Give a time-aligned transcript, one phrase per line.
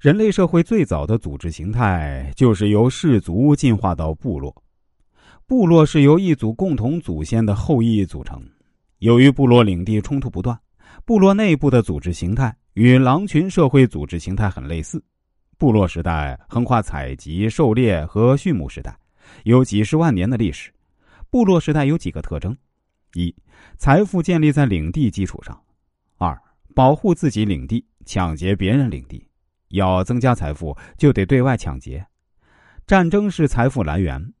[0.00, 4.54] 人类社会最早的组织形态就是由氏族进化到部落，
[5.46, 8.42] 部落是由一组共同祖先的后裔组成。
[8.98, 10.58] 由于部落领地冲突不断，
[11.06, 15.02] 部落内部的组织形态与狼群社会组织形态很类似。
[15.56, 18.94] 部落时代横跨采集、狩猎和畜牧时代，
[19.44, 20.70] 有几十万年的历史。
[21.30, 22.54] 部落时代有几个特征：
[23.14, 23.34] 一、
[23.78, 25.54] 财富建立在领地基础上；
[26.18, 26.38] 二、
[26.74, 29.26] 保护自己领地，抢劫别人领地。
[29.68, 32.06] 要增加财富，就得对外抢劫，
[32.86, 34.32] 战争是财富来源。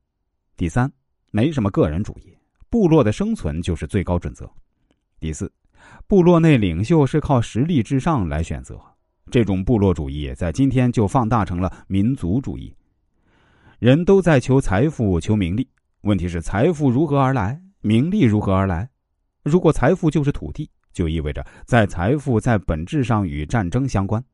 [0.56, 0.90] 第三，
[1.30, 2.36] 没什么个人主义，
[2.70, 4.50] 部落的生存就是最高准则。
[5.18, 5.52] 第四，
[6.06, 8.80] 部落内领袖是靠实力至上来选择，
[9.30, 12.74] 这种部落主义在今天就放大成了民族主义。
[13.78, 15.68] 人都在求财富、求名利，
[16.02, 18.88] 问题是财富如何而来，名利如何而来？
[19.42, 24.24] 如果财富就是土地，就意味着在财富在本质上与战争相关。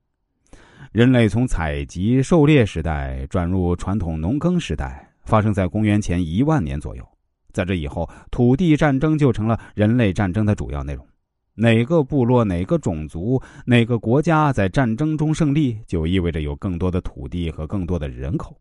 [0.92, 7.02] 人类从采集、狩猎时代转入传统农耕时代，发生在公元前一万年左右。
[7.51, 11.07] 在这以后，土地战争就成了人类战争的主要内容。
[11.54, 18.54] 哪个部落、哪个种族、哪个国家在战争中胜利，就意味着有更多的土地和更多的人口。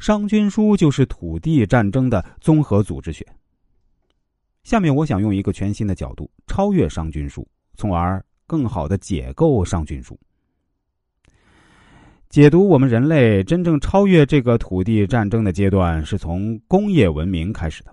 [0.00, 3.24] 商君书就是土地战争的综合组织学。
[4.64, 10.18] 下面，我想用一个全新的角度超越商君书，从而更好的解构商君书。
[12.36, 17.90] 解读我们人类真正超越这个土地战争的阶段，是从工业文明开始的。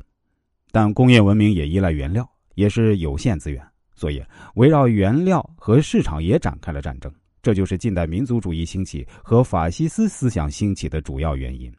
[0.69, 4.21] 但工业文明也依赖原料，也是有限资源，所以
[4.55, 7.09] 围绕原料和市场也展开了战争。
[7.41, 11.73] 这就是近代民族主义兴起和法西斯思想兴起的主要原因。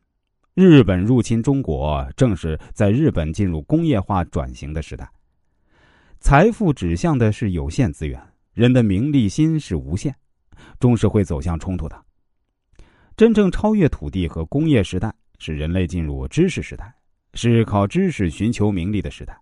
[0.54, 5.06] 日本入侵中国，正是在日本进入工业化转型的时代。
[6.18, 8.18] 财富指向的是有限资源，
[8.54, 10.14] 人的名利心是无限，
[10.80, 12.02] 终是会走向冲突的。
[13.16, 16.92] 真正超越土地和工业时代，是人类进入知识时代，
[17.34, 19.38] 是靠知识寻求名利的时代。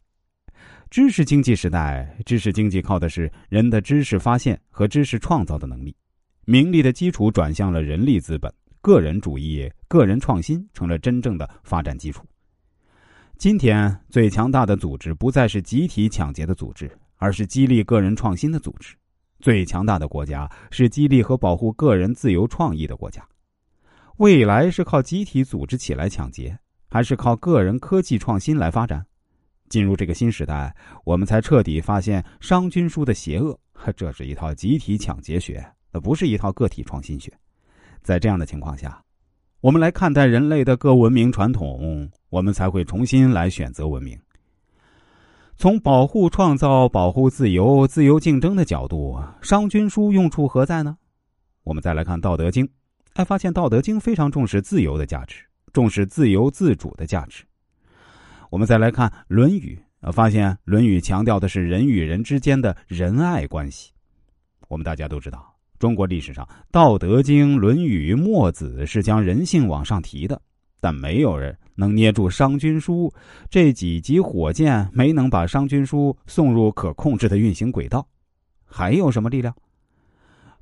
[0.91, 5.97] 知识经济时代，知识经济靠的是人的知识发现和知识创造的能力，
[6.45, 12.27] 名利的基础转向了人力资本，个人主义、个人创新成了真正的发展基础。
[13.39, 18.95] 今天最强大的组织不再是集体抢劫的组织，而是激励个人创新的组织。
[19.41, 23.27] 最强大的国家是激励和保护个人自由创意的国家。
[24.23, 26.57] 未来是靠集体组织起来抢劫，
[26.89, 29.05] 还是靠个人科技创新来发展？
[29.69, 30.73] 进入这个新时代，
[31.05, 33.59] 我们才彻底发现商君书的邪恶。
[33.97, 37.33] 这是一套集体抢劫学，而不是一套个体创新学。
[38.01, 39.03] 在这样的情况下，
[39.61, 44.17] 我们来看待人类的各文明传统，我们才会重新来选择文明。
[45.57, 50.97] 从保护创造、保护自由、自由竞争的角度，商君书用处何在呢？
[51.65, 52.65] 我们再来看《道德经》。
[53.15, 57.45] 还发现《道德经》非常重视自由的价值，重视自由自主的价值。
[58.51, 59.79] 我们再来看《论语》，
[60.13, 63.93] 发现《论语》强调的是人与人之间的仁爱关系。
[64.69, 70.41] 我们大家都知道，中国历史上《道德经》《论语》《墨子》是将人性往上提的，
[70.81, 73.13] 但没有人能捏住商君书
[73.51, 78.07] 这几级火箭，没能把商君书送入可控制的运行轨道。
[78.65, 79.55] 还有什么力量？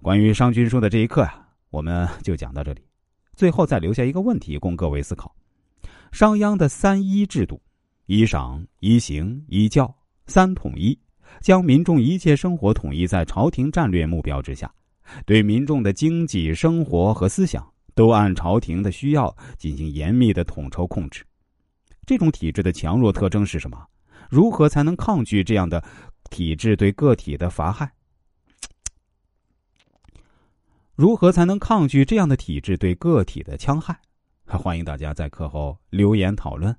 [0.02, 1.46] 关于商君书的这一课呀。
[1.70, 2.82] 我们就讲到这里，
[3.34, 5.34] 最后再留下一个问题供各位思考：
[6.12, 7.60] 商鞅的三一制度，
[8.06, 9.94] 一赏、一行、一教，
[10.26, 10.98] 三统一，
[11.40, 14.72] 将民众一切生活统一在朝廷战略目标之下，
[15.24, 17.64] 对民众的经济生活和思想
[17.94, 21.24] 都按朝廷的需要进行严密的统筹控制。
[22.04, 23.86] 这种体制的强弱特征是什么？
[24.28, 25.82] 如何才能抗拒这样的
[26.30, 27.88] 体制对个体的伐害？
[31.00, 33.96] 如何才能抗拒这样的体制对个体的戕害？
[34.44, 36.76] 欢迎大家在课后留言讨论。